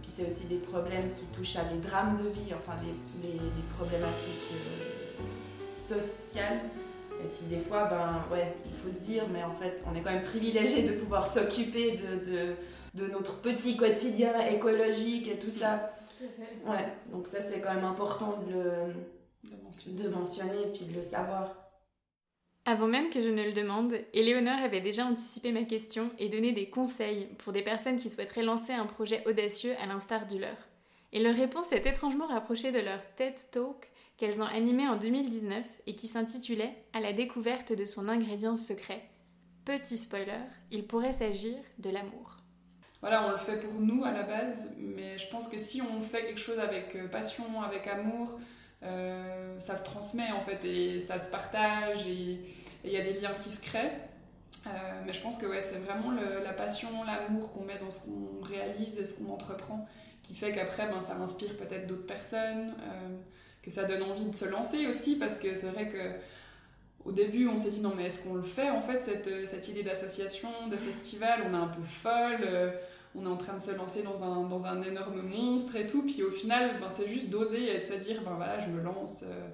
Puis 0.03 0.11
c'est 0.11 0.27
aussi 0.27 0.45
des 0.47 0.57
problèmes 0.57 1.13
qui 1.13 1.25
touchent 1.27 1.57
à 1.57 1.65
des 1.65 1.79
drames 1.79 2.17
de 2.17 2.29
vie, 2.29 2.53
enfin 2.55 2.77
des, 2.83 3.29
des, 3.29 3.39
des 3.39 3.63
problématiques 3.77 4.53
euh, 4.53 5.23
sociales. 5.79 6.61
Et 7.23 7.29
puis 7.29 7.45
des 7.49 7.61
fois, 7.61 7.85
ben 7.85 8.25
ouais, 8.33 8.53
il 8.65 8.73
faut 8.73 8.91
se 8.91 9.01
dire, 9.03 9.25
mais 9.33 9.45
en 9.45 9.53
fait, 9.53 9.83
on 9.87 9.95
est 9.95 10.01
quand 10.01 10.13
même 10.13 10.25
privilégié 10.25 10.83
de 10.83 10.93
pouvoir 10.93 11.27
s'occuper 11.27 11.93
de, 11.93 12.31
de, 12.31 12.57
de, 12.95 13.13
notre 13.13 13.41
petit 13.41 13.77
quotidien 13.77 14.45
écologique 14.47 15.29
et 15.29 15.39
tout 15.39 15.51
ça. 15.51 15.93
Ouais, 16.67 16.89
donc 17.13 17.27
ça 17.29 17.41
c'est 17.41 17.61
quand 17.61 17.75
même 17.75 17.85
important 17.85 18.41
de 18.47 18.53
le 18.53 18.95
de 19.45 19.63
mentionner. 19.63 20.03
de 20.03 20.09
mentionner 20.09 20.67
puis 20.73 20.85
de 20.87 20.95
le 20.95 21.03
savoir. 21.03 21.62
Avant 22.65 22.87
même 22.87 23.11
que 23.11 23.21
je 23.21 23.29
ne 23.29 23.43
le 23.43 23.53
demande, 23.53 23.93
Éléonore 24.13 24.63
avait 24.63 24.81
déjà 24.81 25.05
anticipé 25.05 25.51
ma 25.51 25.65
question 25.65 26.11
et 26.21 26.29
donné 26.29 26.53
des 26.53 26.71
conseils 26.71 27.27
pour 27.39 27.53
des 27.53 27.63
personnes 27.63 27.99
qui 27.99 28.09
souhaiteraient 28.09 28.45
lancer 28.45 28.73
un 28.73 28.87
projet 28.87 29.25
audacieux 29.27 29.75
à 29.81 29.87
l'instar 29.87 30.27
du 30.27 30.39
leur. 30.39 30.57
Et 31.13 31.21
leur 31.21 31.35
réponse 31.35 31.73
est 31.73 31.87
étrangement 31.87 32.29
rapprochée 32.29 32.71
de 32.71 32.79
leur 32.79 33.01
TED 33.17 33.35
Talk 33.51 33.91
qu'elles 34.17 34.41
ont 34.41 34.47
animé 34.47 34.87
en 34.87 34.97
2019 34.97 35.65
et 35.89 35.97
qui 35.97 36.07
s'intitulait 36.07 36.73
À 36.93 37.01
la 37.01 37.13
découverte 37.13 37.73
de 37.73 37.85
son 37.85 38.09
ingrédient 38.09 38.57
secret. 38.57 39.03
Petit 39.65 39.99
spoiler, 39.99 40.39
il 40.71 40.87
pourrait 40.87 41.15
s'agir 41.15 41.57
de 41.79 41.91
l'amour. 41.91 42.37
Voilà, 43.01 43.27
on 43.27 43.33
le 43.33 43.39
fait 43.39 43.59
pour 43.59 43.75
nous 43.81 44.05
à 44.05 44.13
la 44.13 44.23
base, 44.23 44.73
mais 44.79 45.19
je 45.19 45.29
pense 45.29 45.49
que 45.49 45.59
si 45.59 45.83
on 45.83 46.01
fait 46.01 46.27
quelque 46.27 46.41
chose 46.41 46.61
avec 46.61 46.95
euh, 46.95 47.09
passion, 47.09 47.61
avec 47.61 47.89
amour, 47.89 48.39
euh, 48.85 49.61
ça 49.61 49.77
se 49.77 49.85
transmet 49.85 50.33
en 50.33 50.41
fait 50.41 50.65
et 50.65 50.99
ça 50.99 51.19
se 51.19 51.31
partage 51.31 52.07
et 52.07 52.41
il 52.85 52.91
y 52.91 52.97
a 52.97 53.03
des 53.03 53.15
liens 53.15 53.35
qui 53.41 53.51
se 53.51 53.61
créent. 53.61 53.93
Euh, 54.67 54.71
mais 55.07 55.13
je 55.13 55.21
pense 55.21 55.39
que 55.39 55.47
ouais, 55.47 55.61
c'est 55.61 55.79
vraiment 55.79 56.13
la 56.13 56.53
passion, 56.53 56.89
l'amour 57.05 57.53
qu'on 57.53 57.65
met 57.65 57.79
dans 57.79 57.91
ce 57.91 58.01
qu'on 58.01 58.43
réalise 58.43 58.99
et 58.99 59.05
ce 59.05 59.15
qu'on 59.15 59.33
entreprend 59.33 59.87
qui 60.23 60.35
fait 60.35 60.53
qu'après 60.53 60.87
ben, 60.89 61.01
ça 61.01 61.17
inspire 61.17 61.57
peut-être 61.57 61.87
d'autres 61.89 62.07
personnes, 62.07 62.75
euh, 62.81 63.17
que 63.63 63.71
ça 63.71 63.85
donne 63.85 64.03
envie 64.03 64.27
de 64.27 64.37
se 64.37 64.45
lancer 64.45 64.87
aussi 64.87 65.17
parce 65.17 65.37
que 65.37 65.55
c'est 65.57 65.67
vrai 65.67 65.89
que 65.89 66.13
au 67.05 67.11
début 67.11 67.49
on 67.49 67.59
s'est 67.59 67.71
dit 67.71 67.81
non 67.81 67.93
mais 67.97 68.07
est-ce 68.07 68.21
qu'on 68.21 68.35
le 68.35 68.43
fait 68.43 68.71
en 68.71 68.81
fait 68.81 69.05
cette, 69.05 69.49
cette 69.49 69.69
idée 69.69 69.83
d'association, 69.83 70.69
de 70.69 70.77
festival, 70.77 71.43
on 71.49 71.55
est 71.55 71.63
un 71.63 71.69
peu 71.69 71.83
folle. 71.83 72.49
On 73.15 73.25
est 73.25 73.29
en 73.29 73.37
train 73.37 73.57
de 73.59 73.63
se 73.63 73.73
lancer 73.73 74.03
dans 74.03 74.23
un, 74.25 74.49
dans 74.49 74.65
un 74.65 74.83
énorme 74.83 75.21
monstre 75.23 75.77
et 75.77 75.87
tout, 75.87 76.03
puis 76.03 76.23
au 76.23 76.31
final, 76.31 76.79
ben, 76.81 76.89
c'est 76.91 77.07
juste 77.09 77.29
d'oser 77.31 77.75
et 77.75 77.79
de 77.79 77.85
se 77.85 77.95
dire, 77.95 78.23
ben 78.25 78.33
voilà, 78.37 78.59
je 78.59 78.69
me 78.71 78.81
lance. 78.81 79.25
Euh, 79.25 79.49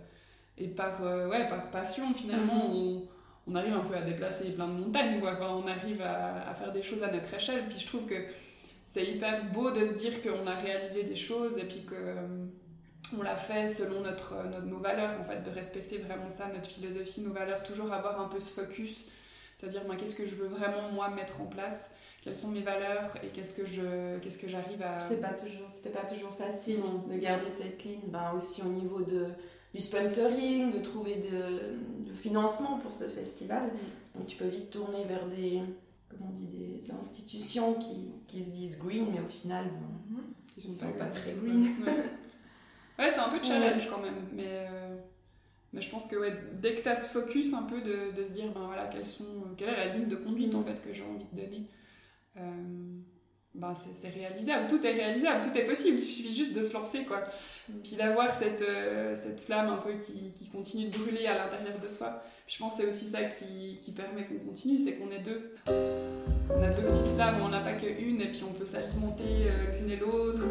et 0.56 0.68
par, 0.68 1.02
euh, 1.04 1.28
ouais, 1.28 1.48
par 1.48 1.70
passion, 1.70 2.12
finalement, 2.14 2.68
Mhm. 2.68 2.74
on, 2.76 3.02
on 3.48 3.54
arrive 3.56 3.74
un 3.74 3.80
peu 3.80 3.94
à 3.96 4.02
déplacer 4.02 4.50
plein 4.52 4.68
de 4.68 4.72
montagnes, 4.72 5.20
quoi. 5.20 5.32
Enfin, 5.34 5.50
on 5.50 5.66
arrive 5.66 6.02
à, 6.02 6.48
à 6.48 6.54
faire 6.54 6.72
des 6.72 6.82
choses 6.82 7.02
à 7.02 7.10
notre 7.10 7.32
échelle. 7.34 7.64
Puis 7.68 7.78
je 7.80 7.86
trouve 7.86 8.04
que 8.06 8.14
c'est 8.84 9.04
hyper 9.06 9.44
beau 9.52 9.70
de 9.70 9.84
se 9.86 9.92
dire 9.94 10.22
qu'on 10.22 10.46
a 10.46 10.54
réalisé 10.54 11.02
des 11.04 11.16
choses 11.16 11.58
et 11.58 11.64
puis 11.64 11.82
que 11.84 11.94
on 13.18 13.22
l'a 13.22 13.36
fait 13.36 13.68
selon 13.68 14.00
notre, 14.02 14.34
notre, 14.50 14.66
nos 14.66 14.78
valeurs, 14.78 15.18
en 15.18 15.24
fait, 15.24 15.42
de 15.42 15.50
respecter 15.50 15.96
vraiment 15.98 16.28
ça, 16.28 16.46
notre 16.54 16.68
philosophie, 16.68 17.22
nos 17.22 17.32
valeurs, 17.32 17.62
toujours 17.62 17.90
avoir 17.92 18.20
un 18.20 18.28
peu 18.28 18.38
ce 18.38 18.52
focus, 18.52 19.06
c'est-à-dire 19.58 19.84
ben, 19.86 19.96
qu'est-ce 19.96 20.14
que 20.14 20.24
je 20.24 20.34
veux 20.36 20.46
vraiment 20.46 20.90
moi 20.92 21.10
mettre 21.10 21.40
en 21.42 21.46
place? 21.46 21.90
Quelles 22.22 22.36
sont 22.36 22.48
mes 22.48 22.62
valeurs? 22.62 23.14
Et 23.22 23.28
qu'est-ce 23.28 23.52
que 23.54 23.64
je 23.66 24.18
qu'est-ce 24.20 24.38
que 24.38 24.48
j'arrive 24.48 24.82
à 24.82 25.00
C'est 25.00 25.20
pas 25.20 25.34
toujours, 25.34 25.68
c'était 25.68 25.90
pas 25.90 26.04
toujours 26.06 26.32
facile 26.32 26.80
Non. 26.80 27.04
de 27.12 27.18
garder 27.18 27.50
cette 27.50 27.82
ligne. 27.84 28.00
Ben 28.08 28.32
aussi 28.34 28.62
au 28.62 28.68
niveau 28.70 29.00
de, 29.02 29.26
du 29.74 29.80
sponsoring, 29.80 30.72
de 30.72 30.80
trouver 30.80 31.16
de, 31.16 32.08
de 32.08 32.12
financement 32.14 32.78
pour 32.78 32.92
ce 32.92 33.04
festival. 33.04 33.70
Donc 34.14 34.26
tu 34.26 34.36
peux 34.36 34.46
vite 34.48 34.70
tourner 34.70 35.04
vers 35.04 35.26
des, 35.26 35.60
comment 36.08 36.30
on 36.30 36.34
dit, 36.34 36.46
des 36.46 36.90
institutions 36.90 37.74
qui, 37.74 38.10
qui 38.26 38.42
se 38.44 38.50
disent 38.50 38.78
green, 38.78 39.06
mais 39.12 39.20
au 39.20 39.28
final, 39.28 39.66
bon, 39.66 40.16
Ils 40.56 40.64
Ils 40.66 40.72
sont 40.72 40.86
sont 40.86 40.92
pas 40.92 41.06
très 41.06 41.30
ouais. 41.34 41.36
green. 41.40 41.68
Ouais, 41.86 42.04
Ouais, 42.98 43.10
c'est 43.12 43.20
un 43.20 43.28
peu 43.28 43.38
challenge 43.42 43.88
quand 43.88 44.00
même, 44.00 44.26
mais, 44.32 44.44
euh, 44.48 44.96
mais 45.72 45.80
je 45.80 45.90
pense 45.90 46.06
que 46.06 46.16
ouais, 46.16 46.32
dès 46.60 46.74
que 46.74 46.82
tu 46.82 46.88
as 46.88 46.96
ce 46.96 47.08
focus 47.08 47.52
un 47.52 47.62
peu 47.62 47.80
de, 47.80 48.16
de 48.16 48.24
se 48.24 48.32
dire, 48.32 48.50
ben 48.54 48.66
voilà, 48.66 48.86
quelles 48.86 49.06
sont, 49.06 49.24
quelle 49.56 49.68
est 49.68 49.76
la 49.76 49.94
ligne 49.94 50.08
de 50.08 50.16
conduite 50.16 50.54
en 50.54 50.62
fait 50.62 50.80
que 50.82 50.92
j'ai 50.92 51.02
envie 51.02 51.26
de 51.32 51.40
donner, 51.40 51.66
euh, 52.38 52.40
ben 53.54 53.74
c'est 53.74 54.08
réalisable, 54.08 54.68
tout 54.68 54.84
est 54.86 54.92
réalisable, 54.92 55.46
tout 55.46 55.58
est 55.58 55.64
possible, 55.64 55.98
il 55.98 56.02
suffit 56.02 56.34
juste 56.34 56.54
de 56.54 56.62
se 56.62 56.72
lancer 56.72 57.04
quoi. 57.04 57.22
Puis 57.82 57.96
d'avoir 57.96 58.34
cette, 58.34 58.62
euh, 58.62 59.14
cette 59.16 59.40
flamme 59.40 59.68
un 59.68 59.78
peu 59.78 59.94
qui, 59.94 60.32
qui 60.32 60.48
continue 60.48 60.88
de 60.88 60.96
brûler 60.96 61.26
à 61.26 61.36
l'intérieur 61.36 61.78
de 61.78 61.88
soi. 61.88 62.22
Puis 62.46 62.56
je 62.56 62.60
pense 62.60 62.76
que 62.76 62.82
c'est 62.82 62.88
aussi 62.88 63.06
ça 63.06 63.24
qui, 63.24 63.78
qui 63.82 63.92
permet 63.92 64.24
qu'on 64.24 64.38
continue, 64.38 64.78
c'est 64.78 64.94
qu'on 64.94 65.10
est 65.10 65.18
deux. 65.18 65.54
On 65.66 66.62
a 66.62 66.70
deux 66.70 66.82
petites 66.82 67.14
flammes, 67.14 67.42
on 67.42 67.48
n'a 67.48 67.60
pas 67.60 67.74
qu'une, 67.74 68.20
et 68.20 68.30
puis 68.30 68.42
on 68.48 68.52
peut 68.52 68.64
s'alimenter 68.64 69.24
euh, 69.24 69.78
l'une 69.78 69.90
et 69.90 69.96
l'autre. 69.96 70.44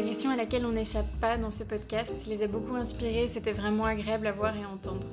La 0.00 0.06
question 0.06 0.30
à 0.30 0.36
laquelle 0.36 0.64
on 0.64 0.72
n'échappe 0.72 1.10
pas 1.20 1.36
dans 1.36 1.50
ce 1.50 1.62
podcast 1.62 2.10
les 2.26 2.42
a 2.42 2.46
beaucoup 2.46 2.74
inspirés, 2.74 3.28
c'était 3.30 3.52
vraiment 3.52 3.84
agréable 3.84 4.28
à 4.28 4.32
voir 4.32 4.56
et 4.56 4.62
à 4.62 4.68
entendre. 4.70 5.06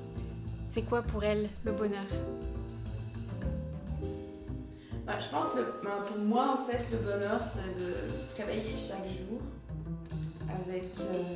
C'est 0.74 0.84
quoi 0.84 1.02
pour 1.02 1.26
elle 1.26 1.50
le 1.66 1.74
bonheur? 1.74 2.06
Bah, 5.06 5.20
je 5.20 5.28
pense 5.28 5.48
que 5.48 5.60
ben, 5.84 6.06
pour 6.08 6.18
moi, 6.20 6.58
en 6.58 6.72
fait, 6.72 6.86
le 6.90 7.00
bonheur, 7.00 7.42
c'est 7.44 7.84
de 7.84 8.18
se 8.18 8.42
réveiller 8.42 8.78
chaque 8.78 9.06
jour 9.10 9.42
avec 10.48 10.86
euh, 11.02 11.36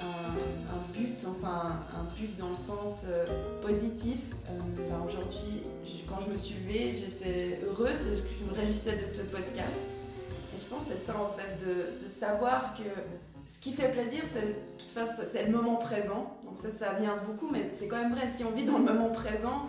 un, 0.00 0.96
but, 0.96 1.26
enfin 1.26 1.80
un 1.92 2.04
but 2.16 2.38
dans 2.38 2.50
le 2.50 2.54
sens 2.54 3.02
euh, 3.06 3.26
positif. 3.62 4.20
Euh, 4.48 4.60
ben, 4.88 5.04
Aujourd'hui, 5.04 5.64
quand 6.08 6.20
je 6.24 6.30
me 6.30 6.36
suis 6.36 6.54
levée, 6.62 6.94
j'étais 6.94 7.58
heureuse 7.66 7.96
parce 7.96 8.20
que 8.20 8.28
je 8.40 8.48
me 8.48 8.54
réjouissais 8.54 8.94
de 8.94 9.08
ce 9.08 9.22
podcast. 9.22 10.03
Je 10.56 10.64
pense 10.64 10.84
que 10.84 10.90
c'est 10.90 11.04
ça, 11.04 11.16
en 11.18 11.28
fait, 11.28 11.64
de, 11.64 12.02
de 12.02 12.08
savoir 12.08 12.74
que 12.74 12.84
ce 13.46 13.58
qui 13.58 13.72
fait 13.72 13.90
plaisir, 13.90 14.22
c'est 14.24 15.42
de 15.42 15.46
le 15.46 15.52
moment 15.52 15.76
présent. 15.76 16.38
Donc 16.44 16.58
ça, 16.58 16.70
ça 16.70 16.94
vient 16.94 17.16
beaucoup, 17.16 17.48
mais 17.50 17.68
c'est 17.72 17.88
quand 17.88 17.96
même 17.98 18.14
vrai. 18.14 18.26
Si 18.26 18.44
on 18.44 18.50
vit 18.50 18.64
dans 18.64 18.78
le 18.78 18.84
moment 18.84 19.10
présent, 19.10 19.68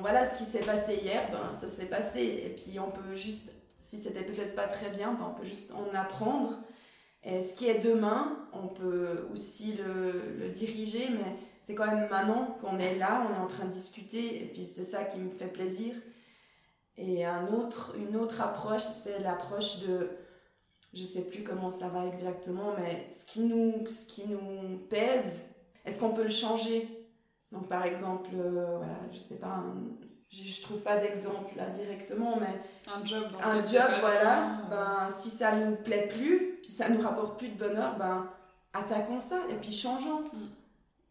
voilà 0.00 0.28
ce 0.28 0.36
qui 0.36 0.44
s'est 0.44 0.60
passé 0.60 1.00
hier, 1.02 1.28
ben, 1.32 1.52
ça 1.58 1.68
s'est 1.68 1.86
passé. 1.86 2.42
Et 2.44 2.50
puis 2.50 2.78
on 2.78 2.90
peut 2.90 3.14
juste, 3.14 3.52
si 3.80 3.98
c'était 3.98 4.22
peut-être 4.22 4.54
pas 4.54 4.68
très 4.68 4.90
bien, 4.90 5.14
ben, 5.14 5.26
on 5.30 5.34
peut 5.34 5.46
juste 5.46 5.72
en 5.72 5.92
apprendre. 5.96 6.58
Et 7.24 7.40
ce 7.40 7.54
qui 7.54 7.68
est 7.68 7.80
demain, 7.80 8.46
on 8.52 8.68
peut 8.68 9.26
aussi 9.34 9.72
le, 9.72 10.36
le 10.38 10.48
diriger, 10.50 11.08
mais 11.10 11.36
c'est 11.60 11.74
quand 11.74 11.86
même 11.86 12.08
maintenant 12.08 12.56
qu'on 12.60 12.78
est 12.78 12.94
là, 12.94 13.26
on 13.28 13.34
est 13.34 13.44
en 13.44 13.48
train 13.48 13.64
de 13.64 13.72
discuter, 13.72 14.44
et 14.44 14.46
puis 14.46 14.64
c'est 14.64 14.84
ça 14.84 15.02
qui 15.02 15.18
me 15.18 15.30
fait 15.30 15.48
plaisir. 15.48 15.92
Et 16.98 17.24
un 17.24 17.46
autre, 17.48 17.94
une 17.96 18.16
autre 18.16 18.40
approche, 18.40 18.82
c'est 18.82 19.18
l'approche 19.18 19.80
de, 19.80 20.10
je 20.94 21.04
sais 21.04 21.22
plus 21.22 21.42
comment 21.44 21.70
ça 21.70 21.88
va 21.88 22.06
exactement, 22.06 22.72
mais 22.78 23.08
ce 23.10 23.26
qui 23.26 23.40
nous, 23.40 23.86
ce 23.86 24.06
qui 24.06 24.26
nous 24.26 24.78
pèse, 24.88 25.42
est-ce 25.84 26.00
qu'on 26.00 26.14
peut 26.14 26.24
le 26.24 26.30
changer? 26.30 26.88
Donc 27.52 27.68
par 27.68 27.84
exemple, 27.84 28.30
euh, 28.34 28.78
voilà, 28.78 28.98
je 29.12 29.18
sais 29.20 29.36
pas, 29.36 29.46
un- 29.48 29.74
je 30.30 30.62
trouve 30.62 30.80
pas 30.80 30.96
d'exemple 30.96 31.56
là 31.56 31.68
directement, 31.68 32.36
mais 32.40 32.60
un 32.92 33.04
job, 33.04 33.24
un 33.42 33.64
job, 33.64 33.90
voilà. 34.00 34.62
Ben 34.70 35.08
si 35.10 35.30
ça 35.30 35.54
nous 35.56 35.76
plaît 35.76 36.08
plus, 36.08 36.58
puis 36.62 36.72
ça 36.72 36.88
nous 36.88 37.00
rapporte 37.00 37.38
plus 37.38 37.48
de 37.50 37.58
bonheur, 37.58 37.96
ben 37.96 38.28
attaquons 38.72 39.20
ça 39.20 39.38
et 39.50 39.54
puis 39.54 39.72
changeons. 39.72 40.22
Mm. 40.32 40.48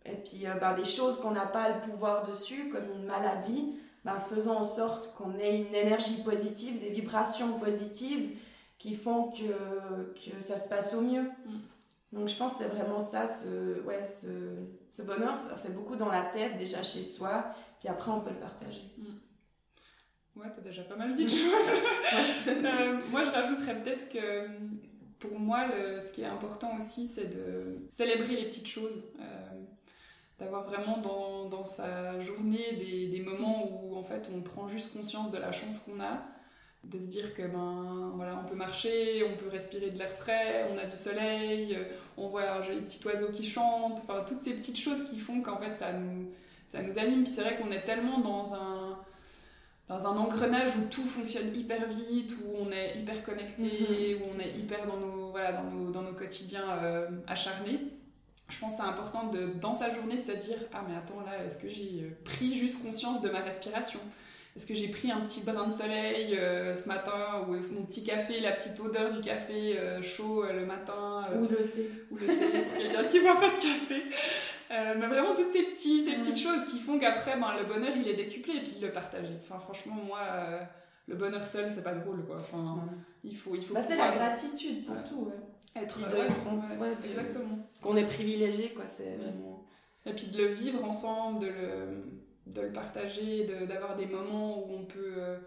Et 0.07 0.15
puis 0.17 0.45
ben, 0.59 0.73
des 0.73 0.85
choses 0.85 1.19
qu'on 1.19 1.31
n'a 1.31 1.45
pas 1.45 1.69
le 1.69 1.79
pouvoir 1.89 2.27
dessus, 2.27 2.69
comme 2.69 2.85
une 2.93 3.05
maladie, 3.05 3.79
ben, 4.05 4.19
faisons 4.19 4.57
en 4.57 4.63
sorte 4.63 5.15
qu'on 5.15 5.37
ait 5.39 5.57
une 5.57 5.73
énergie 5.73 6.23
positive, 6.23 6.79
des 6.79 6.91
vibrations 6.91 7.59
positives 7.59 8.37
qui 8.77 8.93
font 8.93 9.31
que, 9.31 10.13
que 10.13 10.39
ça 10.39 10.57
se 10.57 10.69
passe 10.69 10.93
au 10.93 11.01
mieux. 11.01 11.23
Mm. 11.23 11.59
Donc 12.13 12.29
je 12.29 12.35
pense 12.35 12.53
que 12.53 12.57
c'est 12.59 12.69
vraiment 12.69 12.99
ça, 12.99 13.27
ce, 13.27 13.81
ouais, 13.81 14.05
ce, 14.05 14.27
ce 14.89 15.01
bonheur, 15.01 15.35
c'est 15.57 15.73
beaucoup 15.73 15.95
dans 15.95 16.09
la 16.09 16.23
tête, 16.23 16.55
déjà 16.55 16.83
chez 16.83 17.01
soi, 17.01 17.47
puis 17.79 17.89
après 17.89 18.11
on 18.11 18.21
peut 18.21 18.29
le 18.29 18.39
partager. 18.39 18.83
Mm. 18.97 20.39
Ouais, 20.39 20.47
t'as 20.55 20.61
déjà 20.61 20.83
pas 20.83 20.95
mal 20.95 21.13
dit 21.13 21.25
de 21.25 21.29
choses. 21.29 21.41
Euh, 22.47 23.01
moi 23.09 23.23
je 23.23 23.31
rajouterais 23.31 23.81
peut-être 23.81 24.09
que 24.09 24.47
pour 25.19 25.39
moi, 25.39 25.67
le, 25.67 25.99
ce 25.99 26.11
qui 26.11 26.21
est 26.21 26.25
important 26.25 26.77
aussi, 26.77 27.07
c'est 27.07 27.25
de 27.25 27.87
célébrer 27.89 28.35
les 28.35 28.45
petites 28.45 28.67
choses. 28.67 29.03
Euh, 29.19 29.44
d'avoir 30.39 30.63
vraiment 30.65 30.97
dans, 30.97 31.45
dans, 31.45 31.65
sa 31.65 32.19
journée 32.19 32.73
des, 32.77 33.07
des, 33.07 33.21
moments 33.21 33.69
où 33.71 33.95
en 33.95 34.03
fait 34.03 34.29
on 34.35 34.41
prend 34.41 34.67
juste 34.67 34.93
conscience 34.93 35.31
de 35.31 35.37
la 35.37 35.51
chance 35.51 35.79
qu'on 35.79 36.01
a 36.01 36.23
de 36.83 36.99
se 36.99 37.07
dire 37.07 37.33
que 37.33 37.41
ben 37.41 38.11
voilà 38.15 38.39
on 38.43 38.47
peut 38.47 38.55
marcher 38.55 39.23
on 39.23 39.35
peut 39.37 39.49
respirer 39.49 39.89
de 39.89 39.97
l'air 39.97 40.11
frais 40.11 40.69
on 40.71 40.77
a 40.77 40.85
du 40.85 40.95
soleil 40.95 41.75
euh, 41.75 41.83
on 42.17 42.27
voit 42.27 42.49
un 42.51 42.61
joli 42.61 42.81
petit 42.81 43.05
oiseau 43.07 43.29
qui 43.29 43.43
chante 43.43 43.99
enfin 44.01 44.23
toutes 44.27 44.43
ces 44.43 44.53
petites 44.53 44.77
choses 44.77 45.03
qui 45.05 45.17
font 45.17 45.41
qu'en 45.41 45.57
fait 45.57 45.73
ça 45.73 45.93
nous 45.93 46.29
ça 46.67 46.81
nous 46.81 46.99
anime 46.99 47.23
puis 47.23 47.31
c'est 47.31 47.41
vrai 47.41 47.55
qu'on 47.55 47.71
est 47.71 47.83
tellement 47.83 48.19
dans 48.19 48.53
un 48.53 48.99
dans 49.87 50.05
un 50.07 50.17
engrenage 50.17 50.75
où 50.77 50.87
tout 50.89 51.05
fonctionne 51.05 51.55
hyper 51.55 51.87
vite 51.87 52.35
où 52.43 52.55
on 52.59 52.71
est 52.71 52.97
hyper 52.97 53.23
connecté 53.23 53.65
mm-hmm. 53.65 54.21
où 54.21 54.35
on 54.35 54.39
est 54.39 54.51
hyper 54.57 54.85
dans 54.85 54.97
nos 54.97 55.31
voilà 55.31 55.53
dans 55.53 55.63
nos, 55.63 55.91
dans 55.91 56.01
nos 56.01 56.13
quotidiens 56.13 56.69
euh, 56.83 57.07
acharnés 57.27 57.79
je 58.49 58.59
pense 58.59 58.73
que 58.73 58.81
c'est 58.81 58.87
important 58.87 59.27
de 59.27 59.53
dans 59.59 59.73
sa 59.73 59.89
journée 59.89 60.17
se 60.17 60.31
dire 60.31 60.57
ah 60.73 60.83
mais 60.87 60.95
attends 60.95 61.21
là 61.21 61.43
est-ce 61.45 61.57
que 61.57 61.67
j'ai 61.67 62.01
euh, 62.03 62.17
pris 62.23 62.53
juste 62.53 62.83
conscience 62.83 63.21
de 63.21 63.29
ma 63.29 63.39
respiration? 63.39 63.99
Est-ce 64.55 64.65
que 64.65 64.73
j'ai 64.73 64.87
pris 64.87 65.11
un 65.11 65.19
petit 65.19 65.41
brin 65.41 65.67
de 65.67 65.73
soleil 65.73 66.37
euh, 66.37 66.73
ce 66.73 66.87
matin 66.87 67.45
ou 67.45 67.51
mon 67.51 67.83
petit 67.83 68.05
café, 68.05 68.39
la 68.39 68.53
petite 68.53 68.79
odeur 68.79 69.13
du 69.13 69.19
café 69.19 69.77
euh, 69.77 70.01
chaud 70.01 70.45
euh, 70.45 70.61
le 70.61 70.65
matin 70.65 71.25
Ou 71.37 71.41
le 71.41 71.69
thé. 71.69 71.91
Ou 72.09 72.15
le 72.15 72.27
thé, 72.27 72.65
quelqu'un 72.77 73.03
qui 73.03 73.19
boit 73.19 73.33
pas 73.33 73.49
de 73.49 73.61
café. 73.61 74.03
mais 74.69 75.07
vraiment 75.07 75.35
toutes 75.35 75.51
ces, 75.51 75.63
petits, 75.63 76.05
ces 76.05 76.13
petites 76.13 76.39
choses 76.39 76.67
qui 76.67 76.79
font 76.79 76.97
qu'après, 76.97 77.37
ben, 77.37 77.57
le 77.59 77.65
bonheur, 77.65 77.91
il 77.97 78.07
est 78.07 78.13
décuplé 78.13 78.55
et 78.55 78.61
puis 78.61 78.77
le 78.81 78.93
partager. 78.93 79.33
Enfin, 79.41 79.59
franchement, 79.59 79.97
moi, 80.07 80.21
le 81.09 81.15
bonheur 81.15 81.45
seul, 81.45 81.69
c'est 81.69 81.83
pas 81.83 81.93
drôle, 81.93 82.25
quoi. 82.25 82.37
Enfin, 82.37 82.81
il 83.25 83.35
faut... 83.35 83.55
Il 83.55 83.61
faut 83.61 83.73
bah, 83.73 83.81
c'est 83.85 83.97
la 83.97 84.11
gratitude 84.11 84.85
pour 84.85 85.03
tout, 85.03 85.25
ouais. 85.25 85.33
Être... 85.75 85.99
Ouais, 86.79 86.93
exactement. 87.05 87.69
Qu'on 87.81 87.97
est 87.97 88.05
privilégié, 88.05 88.69
quoi. 88.69 88.85
C'est 88.87 89.15
vraiment... 89.15 89.65
Et 90.05 90.13
puis 90.13 90.27
de 90.27 90.37
le 90.37 90.47
vivre 90.49 90.83
ensemble, 90.83 91.39
de 91.39 91.47
le 91.47 92.03
de 92.45 92.61
le 92.61 92.71
partager, 92.71 93.45
d'avoir 93.67 93.95
des 93.95 94.05
moments 94.05 94.59
où 94.59 94.75
on 94.75 94.85
peut, 94.85 95.13
euh, 95.17 95.37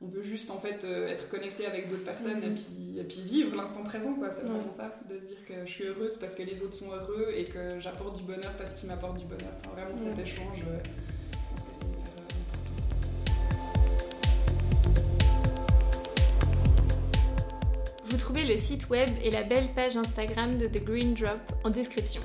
on 0.00 0.08
peut 0.08 0.22
juste 0.22 0.50
en 0.50 0.58
fait 0.58 0.84
euh, 0.84 1.08
être 1.08 1.28
connecté 1.28 1.66
avec 1.66 1.88
d'autres 1.88 2.04
personnes 2.04 2.42
et, 2.42 2.50
mhm. 2.50 2.54
puis, 2.54 2.98
et 2.98 3.04
puis 3.04 3.20
vivre 3.22 3.56
l'instant 3.56 3.82
présent 3.82 4.14
quoi. 4.14 4.30
C'est 4.30 4.42
vraiment 4.42 4.70
ça, 4.70 4.98
de 5.08 5.18
se 5.18 5.26
dire 5.26 5.44
que 5.44 5.64
je 5.64 5.70
suis 5.70 5.84
heureuse 5.84 6.16
parce 6.18 6.34
que 6.34 6.42
les 6.42 6.62
autres 6.62 6.74
sont 6.74 6.92
heureux 6.92 7.32
et 7.34 7.44
que 7.44 7.80
j'apporte 7.80 8.16
du 8.16 8.22
bonheur 8.22 8.56
parce 8.56 8.74
qu'ils 8.74 8.88
m'apportent 8.88 9.18
du 9.18 9.26
bonheur. 9.26 9.52
Enfin 9.58 9.70
vraiment 9.74 9.96
cet 9.96 10.18
échange, 10.18 10.64
euh, 10.68 10.78
Vous 18.16 18.22
trouvez 18.22 18.46
le 18.46 18.56
site 18.56 18.88
web 18.88 19.10
et 19.22 19.30
la 19.30 19.42
belle 19.42 19.68
page 19.74 19.94
Instagram 19.94 20.56
de 20.56 20.66
The 20.68 20.82
Green 20.82 21.12
Drop 21.12 21.38
en 21.64 21.68
description. 21.68 22.22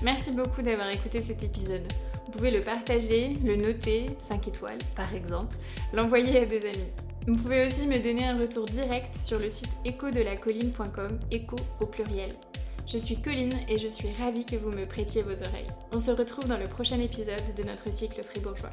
Merci 0.00 0.30
beaucoup 0.30 0.62
d'avoir 0.62 0.88
écouté 0.90 1.20
cet 1.26 1.42
épisode. 1.42 1.92
Vous 2.24 2.30
pouvez 2.30 2.52
le 2.52 2.60
partager, 2.60 3.36
le 3.44 3.56
noter, 3.56 4.06
5 4.28 4.46
étoiles 4.46 4.78
par 4.94 5.12
exemple, 5.12 5.56
l'envoyer 5.92 6.38
à 6.38 6.46
des 6.46 6.58
amis. 6.58 6.92
Vous 7.26 7.34
pouvez 7.34 7.66
aussi 7.66 7.88
me 7.88 7.98
donner 7.98 8.28
un 8.28 8.38
retour 8.38 8.66
direct 8.66 9.12
sur 9.24 9.40
le 9.40 9.50
site 9.50 9.72
échodelacolline.com, 9.84 11.18
écho 11.32 11.56
au 11.80 11.86
pluriel. 11.86 12.30
Je 12.86 12.98
suis 12.98 13.20
Colline 13.20 13.58
et 13.68 13.76
je 13.76 13.88
suis 13.88 14.12
ravie 14.22 14.44
que 14.44 14.54
vous 14.54 14.70
me 14.70 14.86
prêtiez 14.86 15.22
vos 15.22 15.42
oreilles. 15.42 15.66
On 15.90 15.98
se 15.98 16.12
retrouve 16.12 16.46
dans 16.46 16.58
le 16.58 16.68
prochain 16.68 17.00
épisode 17.00 17.56
de 17.56 17.64
notre 17.64 17.92
cycle 17.92 18.22
fribourgeois. 18.22 18.70